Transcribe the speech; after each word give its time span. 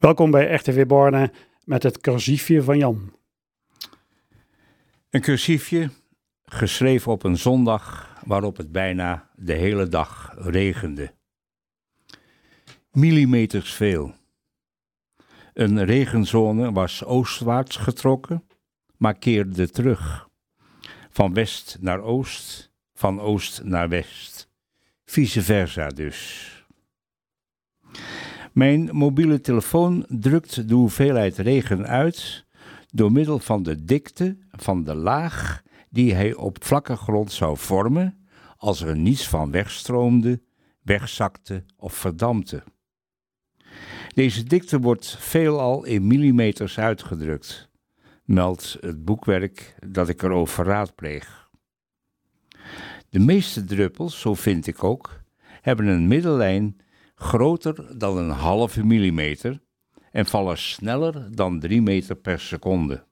Welkom 0.00 0.30
bij 0.30 0.54
RTV 0.54 0.86
Borne 0.86 1.32
met 1.64 1.82
het 1.82 2.00
cursiefje 2.00 2.62
van 2.62 2.78
Jan. 2.78 3.16
Een 5.10 5.20
cursiefje, 5.20 5.90
geschreven 6.44 7.12
op 7.12 7.22
een 7.22 7.36
zondag 7.36 8.16
waarop 8.24 8.56
het 8.56 8.72
bijna 8.72 9.30
de 9.34 9.52
hele 9.52 9.88
dag 9.88 10.34
regende. 10.38 11.14
Millimeters 12.90 13.74
veel. 13.74 14.14
Een 15.52 15.84
regenzone 15.84 16.72
was 16.72 17.04
oostwaarts 17.04 17.76
getrokken, 17.76 18.46
maar 18.96 19.18
keerde 19.18 19.70
terug. 19.70 20.28
Van 21.10 21.34
west 21.34 21.76
naar 21.80 22.00
oost, 22.00 22.72
van 22.94 23.20
oost 23.20 23.62
naar 23.64 23.88
west. 23.88 24.48
Vice 25.04 25.42
versa 25.42 25.88
dus. 25.88 26.59
Mijn 28.60 28.88
mobiele 28.92 29.40
telefoon 29.40 30.04
drukt 30.08 30.68
de 30.68 30.74
hoeveelheid 30.74 31.36
regen 31.38 31.86
uit 31.86 32.46
door 32.90 33.12
middel 33.12 33.38
van 33.38 33.62
de 33.62 33.84
dikte 33.84 34.36
van 34.50 34.84
de 34.84 34.94
laag 34.94 35.62
die 35.90 36.14
hij 36.14 36.34
op 36.34 36.64
vlakke 36.64 36.96
grond 36.96 37.32
zou 37.32 37.56
vormen 37.56 38.28
als 38.56 38.80
er 38.80 38.96
niets 38.96 39.28
van 39.28 39.50
wegstroomde, 39.50 40.42
wegzakte 40.82 41.64
of 41.76 41.94
verdampte. 41.94 42.62
Deze 44.14 44.42
dikte 44.42 44.80
wordt 44.80 45.16
veelal 45.18 45.84
in 45.84 46.06
millimeters 46.06 46.78
uitgedrukt, 46.78 47.70
meldt 48.24 48.76
het 48.80 49.04
boekwerk 49.04 49.74
dat 49.86 50.08
ik 50.08 50.22
erover 50.22 50.64
raadpleeg. 50.64 51.48
De 53.08 53.18
meeste 53.18 53.64
druppels, 53.64 54.20
zo 54.20 54.34
vind 54.34 54.66
ik 54.66 54.84
ook, 54.84 55.22
hebben 55.60 55.86
een 55.86 56.08
middellijn 56.08 56.76
groter 57.22 57.98
dan 57.98 58.16
een 58.16 58.30
halve 58.30 58.84
millimeter 58.84 59.62
en 60.10 60.26
vallen 60.26 60.58
sneller 60.58 61.36
dan 61.36 61.60
3 61.60 61.82
meter 61.82 62.16
per 62.16 62.40
seconde. 62.40 63.06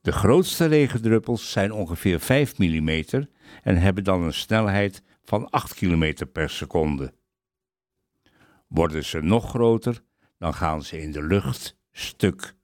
De 0.00 0.12
grootste 0.12 0.66
regendruppels 0.66 1.50
zijn 1.52 1.72
ongeveer 1.72 2.20
5 2.20 2.58
mm 2.58 2.88
en 3.62 3.76
hebben 3.76 4.04
dan 4.04 4.22
een 4.22 4.34
snelheid 4.34 5.02
van 5.24 5.50
8 5.50 5.74
km 5.74 6.26
per 6.32 6.50
seconde. 6.50 7.14
Worden 8.66 9.04
ze 9.04 9.20
nog 9.20 9.48
groter, 9.48 10.02
dan 10.38 10.54
gaan 10.54 10.82
ze 10.82 11.00
in 11.00 11.12
de 11.12 11.22
lucht 11.22 11.78
stuk. 11.92 12.54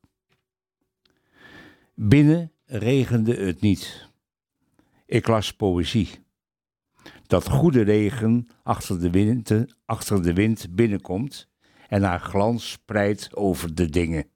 Binnen 1.94 2.52
regende 2.64 3.34
het 3.34 3.60
niet. 3.60 4.08
Ik 5.06 5.26
las 5.26 5.52
poëzie. 5.52 6.21
Dat 7.32 7.48
goede 7.48 7.82
regen 7.82 8.48
achter 8.62 9.00
de 9.00 9.10
wind, 9.10 9.54
achter 9.84 10.22
de 10.22 10.32
wind 10.32 10.74
binnenkomt 10.74 11.48
en 11.88 12.02
haar 12.02 12.20
glans 12.20 12.70
spreidt 12.70 13.34
over 13.34 13.74
de 13.74 13.90
dingen. 13.90 14.26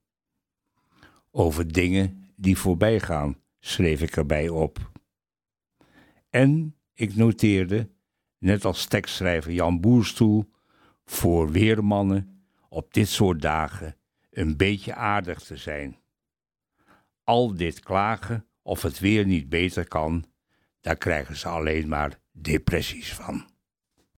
Over 1.30 1.72
dingen 1.72 2.30
die 2.36 2.58
voorbij 2.58 3.00
gaan, 3.00 3.36
schreef 3.60 4.00
ik 4.00 4.16
erbij 4.16 4.48
op. 4.48 4.90
En 6.30 6.76
ik 6.94 7.14
noteerde, 7.16 7.90
net 8.38 8.64
als 8.64 8.86
tekstschrijver 8.86 9.52
Jan 9.52 9.80
Boerstoel, 9.80 10.50
voor 11.04 11.50
weermannen 11.50 12.44
op 12.68 12.94
dit 12.94 13.08
soort 13.08 13.42
dagen 13.42 13.96
een 14.30 14.56
beetje 14.56 14.94
aardig 14.94 15.40
te 15.40 15.56
zijn. 15.56 15.98
Al 17.24 17.54
dit 17.54 17.80
klagen 17.80 18.46
of 18.62 18.82
het 18.82 18.98
weer 18.98 19.26
niet 19.26 19.48
beter 19.48 19.88
kan, 19.88 20.24
daar 20.80 20.96
krijgen 20.96 21.36
ze 21.36 21.48
alleen 21.48 21.88
maar 21.88 22.24
depressies 22.36 23.12
van. 23.12 23.55